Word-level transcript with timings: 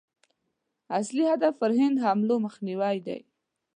اصلي 0.99 1.23
هدف 1.33 1.53
پر 1.61 1.71
هند 1.79 1.97
حملو 2.05 2.35
مخنیوی 2.45 2.97
دی. 3.07 3.19